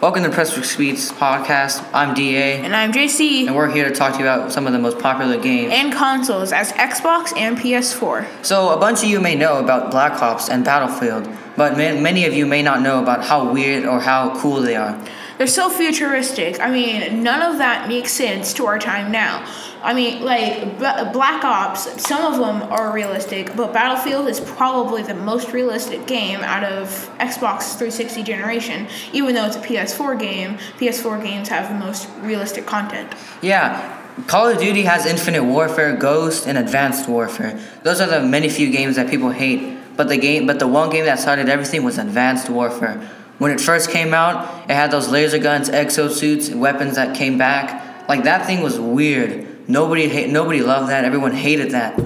[0.00, 1.86] Welcome to Press Speeds podcast.
[1.92, 3.46] I'm DA, And I'm JC.
[3.46, 5.72] and we're here to talk to you about some of the most popular games.
[5.74, 8.26] And consoles as Xbox and PS4.
[8.42, 12.24] So, a bunch of you may know about Black Ops and Battlefield, but ma- many
[12.24, 14.98] of you may not know about how weird or how cool they are.
[15.40, 16.60] They're so futuristic.
[16.60, 19.50] I mean, none of that makes sense to our time now.
[19.82, 25.02] I mean, like B- Black Ops, some of them are realistic, but Battlefield is probably
[25.02, 28.86] the most realistic game out of Xbox 360 generation.
[29.14, 33.10] Even though it's a PS4 game, PS4 games have the most realistic content.
[33.40, 37.58] Yeah, Call of Duty has Infinite Warfare, Ghost, and Advanced Warfare.
[37.82, 39.78] Those are the many few games that people hate.
[39.96, 43.08] But the game, but the one game that started everything was Advanced Warfare.
[43.40, 48.06] When it first came out, it had those laser guns, exosuits, weapons that came back.
[48.06, 49.66] Like that thing was weird.
[49.66, 51.06] Nobody hate, nobody loved that.
[51.06, 51.98] Everyone hated that.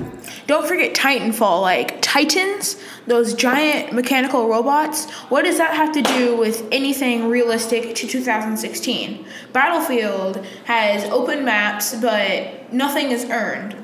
[0.47, 5.11] Don't forget Titanfall, like Titans, those giant mechanical robots.
[5.29, 9.27] What does that have to do with anything realistic to 2016?
[9.53, 13.75] Battlefield has open maps, but nothing is earned.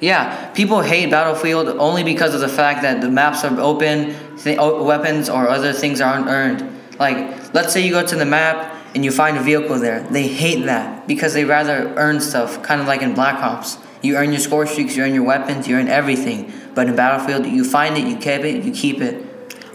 [0.00, 4.58] Yeah, people hate Battlefield only because of the fact that the maps are open, th-
[4.58, 6.76] weapons or other things aren't earned.
[6.98, 10.00] Like, let's say you go to the map and you find a vehicle there.
[10.00, 13.78] They hate that because they rather earn stuff, kind of like in Black Ops.
[14.02, 16.52] You earn your score streaks, you earn your weapons, you earn everything.
[16.74, 19.24] But in Battlefield, you find it, you keep it, you keep it.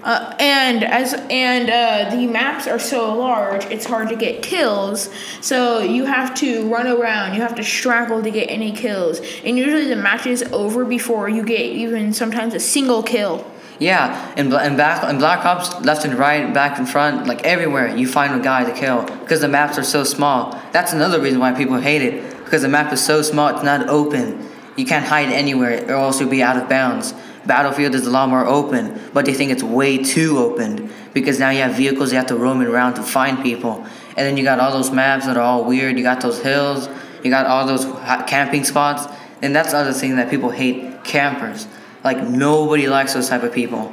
[0.04, 5.10] Uh, and as and uh, the maps are so large, it's hard to get kills.
[5.40, 7.36] So you have to run around.
[7.36, 9.22] You have to struggle to get any kills.
[9.46, 13.50] And usually the match is over before you get even sometimes a single kill.
[13.80, 17.96] Yeah, Bla- in, back, in Black Ops, left and right, back and front, like everywhere,
[17.96, 20.60] you find a guy to kill because the maps are so small.
[20.72, 23.90] That's another reason why people hate it because the map is so small, it's not
[23.90, 24.50] open.
[24.76, 27.14] You can't hide anywhere or else you'll be out of bounds.
[27.46, 31.50] Battlefield is a lot more open, but they think it's way too open because now
[31.50, 33.86] you have vehicles you have to roam around to find people.
[34.16, 35.98] And then you got all those maps that are all weird.
[35.98, 36.88] You got those hills,
[37.24, 37.86] you got all those
[38.28, 41.68] camping spots, and that's the other thing that people hate campers.
[42.04, 43.92] Like nobody likes those type of people.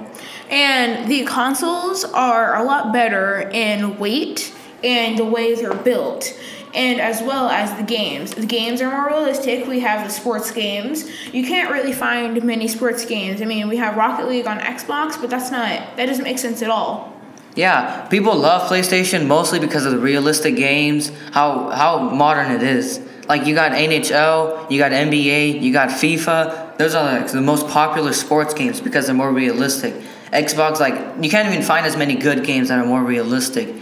[0.50, 6.37] And the consoles are a lot better in weight and the way they're built,
[6.75, 8.34] and as well as the games.
[8.34, 9.66] The games are more realistic.
[9.66, 11.09] We have the sports games.
[11.32, 13.43] You can't really find many sports games.
[13.43, 16.62] I mean, we have Rocket League on Xbox, but that's not, that doesn't make sense
[16.62, 17.10] at all.
[17.56, 23.00] Yeah, people love PlayStation mostly because of the realistic games, how how modern it is.
[23.28, 26.69] Like you got NHL, you got NBA, you got FIFA.
[26.80, 29.92] Those are like the most popular sports games because they're more realistic.
[30.32, 33.74] Xbox, like you can't even find as many good games that are more realistic.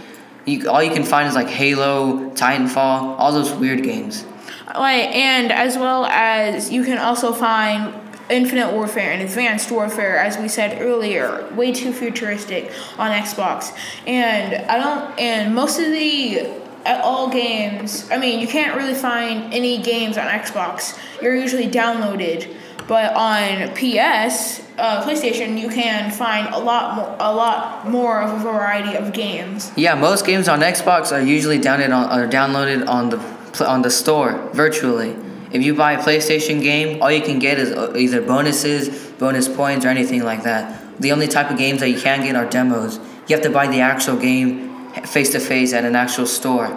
[0.43, 2.75] You, all you can find is like Halo, Titanfall,
[3.17, 4.25] all those weird games.
[4.67, 7.93] Like, and as well as you can also find
[8.29, 13.73] Infinite Warfare and Advanced Warfare, as we said earlier, way too futuristic on Xbox.
[14.07, 16.51] And I don't, and most of the
[16.85, 20.99] at all games, I mean, you can't really find any games on Xbox.
[21.21, 22.55] You're usually downloaded,
[22.89, 28.41] but on PS, uh, PlayStation, you can find a lot more, a lot more of
[28.41, 29.71] a variety of games.
[29.77, 33.91] Yeah, most games on Xbox are usually downloaded on, are downloaded on the on the
[33.91, 35.15] store virtually.
[35.51, 38.89] If you buy a PlayStation game, all you can get is uh, either bonuses,
[39.19, 40.99] bonus points, or anything like that.
[40.99, 42.97] The only type of games that you can get are demos.
[43.27, 46.75] You have to buy the actual game face to face at an actual store.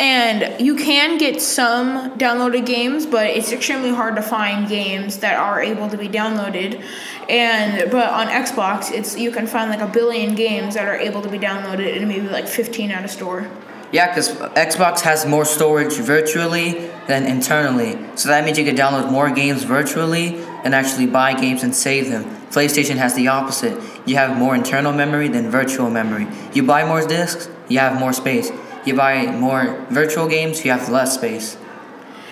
[0.00, 5.38] And you can get some downloaded games, but it's extremely hard to find games that
[5.38, 6.82] are able to be downloaded.
[7.28, 11.20] And but on Xbox, it's you can find like a billion games that are able
[11.20, 13.50] to be downloaded and maybe like 15 at a store.
[13.92, 17.98] Yeah, because Xbox has more storage virtually than internally.
[18.14, 22.08] So that means you can download more games virtually and actually buy games and save
[22.08, 22.24] them.
[22.50, 23.78] PlayStation has the opposite.
[24.06, 26.26] You have more internal memory than virtual memory.
[26.54, 28.50] You buy more discs, you have more space.
[28.84, 31.56] You buy more virtual games, you have less space.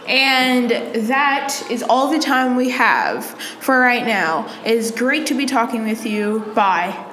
[0.06, 0.70] And
[1.08, 3.26] that is all the time we have
[3.60, 4.48] for right now.
[4.64, 6.40] It is great to be talking with you.
[6.54, 7.07] Bye.